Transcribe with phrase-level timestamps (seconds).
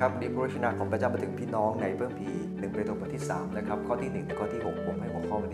[0.00, 4.96] ครับดีพระชนะของพระเจ้ามาถึงพี่น้องในเบื้องพีหนึ่งเปโตรบทที่3นะครับข้อที่ 1 และข้อที่ 6 ผม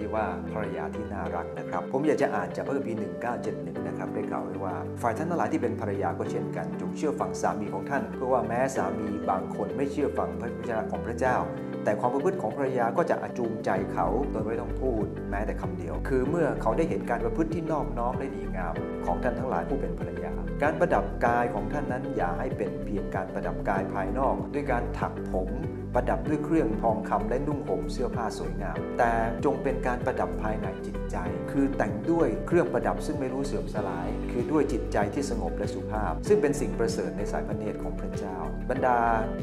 [0.03, 3.01] ให้หัวข้อวันนี้ว่าภรรยาที่น่ารักนะครับ ผมอยากจะอ่านจากพระคัมภีร์
[3.43, 11.37] 1971 นะครับได้กล่าวไว้ว่า ฝ่ายท่านทั้งหลายที่เป็นภรรยาก็เช่นกัน จงเชื่อฟังสามีของท่าน เพราะว่าแม้สามีบางคนไม่เชื่อฟังพระวจนะของพระเจ้า
[11.85, 18.75] แต่ความประพฤติของภรรยาก็จะอจูงใจเขาโดยไม่ต้องพูด แม้แต่คำเดียว คือเมื่อเขาได้เห็นการประพฤติที่นอบน้อมและดีงาม
[19.07, 25.51] ของท่านทั้งหลายผู้เป็นภรรยา การประดับกายของท่านนั้นอย่าให้เป็นเพียงการประดับกายภายนอก ด้วยการถักผม
[25.95, 29.12] ประดับด้วยเครื่องทองคำและนุ่งห่มเสื้อผ้าสวยงาม แต่
[29.45, 31.16] จงเป็นการการประดับภายในจิตใจ
[31.51, 38.37] คือแต่งด้วยเครื่องประดับซึ่งไม่รู้เสื่อมสลาย คือด้วยจิตใจที่สงบและสุภาพ ซึ่งเป็นสิ่งประเสริฐในสายพระเนตรของพระเจ้า
[38.70, 38.98] บรรดา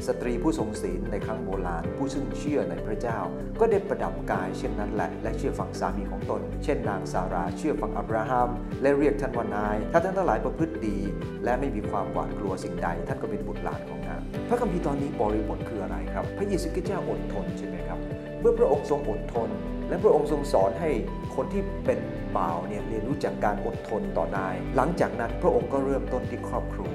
[0.06, 3.18] สตรีผู้ทรงศีลในครั้งโบราณผู้ซึ่งเชื่อในพระเจ้า
[3.60, 8.48] ก็ได้ประดับกายเช่นนั้นแหละและเชื่อฟังสามีของตน เช่นนางซาราเชื่อฟังอับราฮัม
[8.82, 10.98] และเรียกท่านว่านาย ถ้าท่านทั้งหลายประพฤติดี
[11.44, 17.98] และไม่มีความหวาดกลัวสิ่งใด ท่านก็เป็นบุตรหลานของนางพระคัมภีร์ตอนนี้บริบทคืออะไรครับ พระเยซูคริสต์เจ้าอดทนใช่ไหมครับ
[18.40, 19.50] เมื่อพระองค์ทรงอดทน
[19.90, 20.90] และพระองค์ทรงสอนให้
[21.34, 22.00] คนที่เป็น
[22.36, 26.94] บ่าวเนี่ยเรียนรู้จากการอดทนต่อนาย หลังจากนั้นพระองค์ก็เริ่มต้นที่ครอบครัว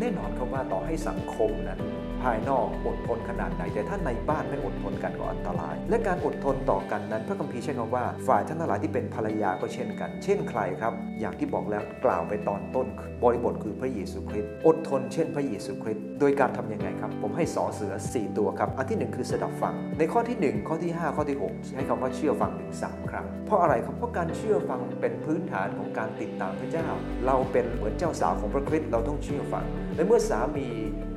[0.00, 1.80] แน่นอนครับว่าต่อให้สังคมนั้น
[2.24, 12.86] ภายนอกอดทนขนาดไหน แต่ถ้าในบ้านไม่อดทนกันก็อันตราย และการอดทนต่อกันนั้น พระคัมภีร์ใช้คำว่า ฝ่ายท่านทั้งหลายที่เป็นภรรยาก็เช่นกัน เช่นใครครับ อย่างที่บอกแล้วกล่าวไปตอนต้น
[13.22, 26.86] บริบทคือพระเยซูคริสต์อดทนเช่นพระเยซูคริสต์โดยการทำยังไงครับ ผมให้สอเสือ 4 ตัวครับ อันที่ 1 คือสดับฟัง ในข้อที่ 1 ข้อที่ 5 ข้อที่ 6 ใช้คำว่าเชื่อฟังถึงสามครั้งเพราะอะไรครับเพราะการเชื่อฟังเป็นพื้นฐานของการติดตามพระเจ้า
[27.26, 29.64] เราเป็นเหมือนเจ้าสาวของพระคริสต์เราต้องเชื่อฟัง
[29.96, 30.68] และเมื่อสามี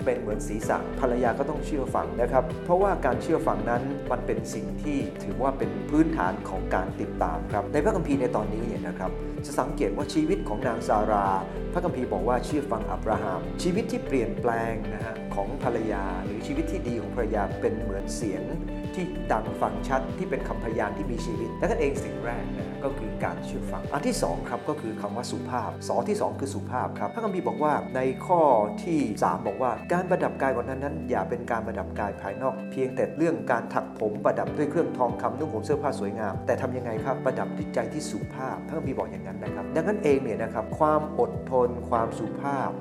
[0.07, 9.11] เป็นเหมือนศีรษะภรรยาก็ต้องเชื่อฟังนะครับ เพราะว่าการเชื่อฟังนั้นมันเป็นสิ่งที่ถือว่าเป็นพื้นฐานของการติดตามครับ ในพระคัมภีร์ในตอนนี้เนี่ยนะครับ
[9.45, 11.27] จะสังเกตว่าชีวิตของนางซารา
[11.73, 18.43] พระคัมภีร์บอกว่าเชื่อฟังอับราฮัมชีวิตที่เปลี่ยนแปลงนะฮะของภรรยา หรือชีวิตที่ดีของภรรยาเป็นเหมือนเสียง
[18.97, 28.41] ที่ดังฟังชัดที่เป็นคำพยานที่มีชีวิต และนั่นเองสิ่งแรกนะก็คือการเชื่อฟัง อันที่ 2 ครับก็คือคำว่าสุภาพสอที่ 2 คือสุภาพครับพระคัมภีร์บอกว่าในข้อ
[28.83, 42.71] ที่ 3 บอกว่า การประดับกายของนั้นนั้น อย่าเป็นการประดับกายภายนอก เพียงแต่เรื่องการถักผมประดับด้วยเครื่องทองคำนุ่งห่มเสื้อผ้าสวยงาม แต่ทำยังไงครับประดับจิตใจที่สุภาพพระคัมภีร์บอกอย่างนั้นนะครับ ดังนั้นเองเนี่ยนะครับความอดทนความสุภาพ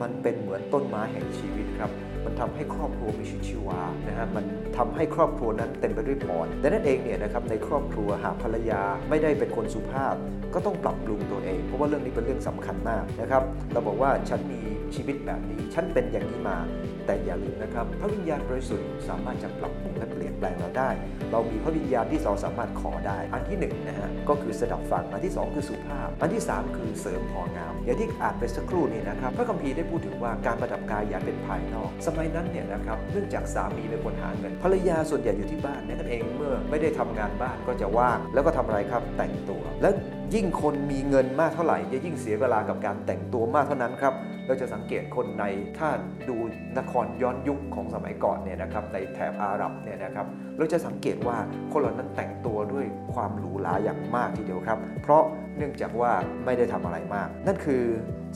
[0.00, 1.90] มันเป็นเหมือนต้นไม้แห่งชีวิตครับ
[2.24, 4.44] มันทำให้ครอบครัวมีชีวิตชีวานะฮะ มัน
[4.76, 10.14] ทำให้ครอบครัวนั้นเต็มไปด้วยพรดังนั้นเองเนี่ยนะครับในครอบครัวหากภรรยาไม่ได้เป็นคนสุภาพ
[10.54, 13.42] ก็ต้องปรับปรุงตัวเอง เพราะว่าเรื่องนี้เป็นเรื่องสำคัญมากนะครับ
[13.72, 14.60] เราบอกว่าฉันมี
[14.96, 16.58] ชีวิตแบบนี้ ฉันเป็นอย่างนี้มา
[17.06, 20.90] แต่อย่าลืมนะครับ พระวิญญาณบริสุทธิ์สามารถจะปรับปรุงและเปลี่ยนแปลงเราได้
[21.32, 39.90] เรามีพระวิญญาณที่เราสามารถขอได้ อันที่หนึ่งนะฮะก็คือสดับฟัง อันที่สองคือสุภาพ อันที่สามคือเสริมพองาม อย่างที่อ่านไปสักครู่นี้นะครับ พระคัมภีร์ได้พูดถึงว่าการประดับกายอย่าเป็นภายนอก สมัยนั้นเนี่ยนะครับ เนื่องจากสามีเป็นคนหาเงิน ภรรยาส่วนใหญ่อยู่ที่บ้านนั่นเอง เมื่อไม่ได้ทำงานบ้านก็จะว่าง แล้วก็ทำอะไรครับ แต่งตัว และ
[40.34, 44.14] ยิ่งคนมีเงินมากเท่าไหร่ จะยิ่งเสียเวลากับการแต่งตัวมากเท่านั้นครับ
[44.46, 45.44] เราจะสังเกตคนใน
[45.78, 45.88] ถ้า
[46.28, 46.36] ดู
[46.78, 50.26] นครย้อนยุคของสมัยก่อนเนี่ยนะครับในแถบอาหรับเนี่ยนะครับ
[50.56, 51.36] เราจะสังเกตว่า
[51.72, 55.22] คนเหล่านั้นแต่งตัวด้วยความหรูหราอย่างมากทีเดียวครับ เพราะ
[55.56, 56.12] เนื่องจากว่า
[56.44, 57.82] ไม่ได้ทำอะไรมาก นั่นคือ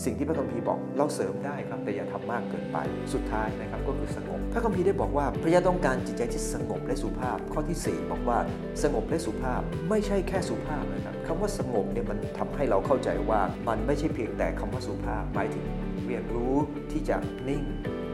[0.05, 2.79] สิ่งที่พระคัมภีร์บอกเราเสริมได้ครับแต่อย่าทำมากเกินไป
[3.13, 8.39] สุดท้ายนะครับก็คือสงบ พระคัมภีร์ได้บอกว่าพระยาต้องการจิตใจที่สงบและสุภาพ ข้อที่ 4 บอกว่า
[8.83, 15.65] สงบและสุภาพไม่ใช่แค่สุภาพนะครับคำว่าสงบเนี่ยมันทำให้เราเข้าใจว่ามันไม่ใช่เพียงแต่คำว่าสุภาพหมายถึง
[16.07, 16.55] เรียนรู้
[16.93, 17.17] ที่จะ
[17.49, 17.63] นิ่ง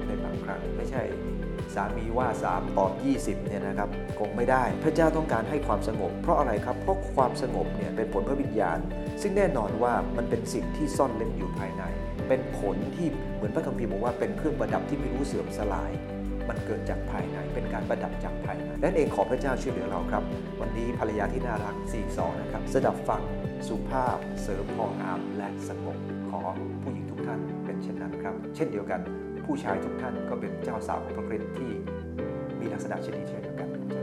[0.07, 1.03] ในบางครั้งไม่ใช่
[1.75, 3.89] สามีว่า 3 ตอบ 20เนี่ยนะครับ
[4.19, 8.79] คงไม่ได้ พระเจ้าต้องการให้ความสงบ เพราะอะไรครับ เพราะความสงบเนี่ยเป็นผลพระวิญญาณ
[9.23, 11.83] ซึ่งแน่นอนว่ามันเป็นสิ่งที่ซ่อนเล่นอยู่ภายใน
[12.29, 15.93] เป็นผลที่เหมือนพระคัมภีร์บอกว่าเป็นเครื่องประดับที่ไม่รู้เสื่อมสลาย
[16.49, 20.23] มันเกิดจากภายในเป็นการประดับจากภายในและเองขอพระเจ้าช่วยเหลือเราครับ
[20.61, 23.23] วันนี้ภรรยาที่น่ารัก4 2นะครับสดับฟัง
[23.69, 25.99] สุภาพ เสริมพองามและสงบ
[26.31, 26.41] ขอ
[26.83, 29.01] ผู้หญิงทุกท่านเป็นเช่นนั้นครับ เช่นเดียวกัน
[29.47, 31.73] ผู้ชายทุกท่านก็เป็นเจ้าสาวของพระคริสต์ที่
[32.61, 34.02] มีลักษณะเช่นนี้เช่นเดียวกันครับ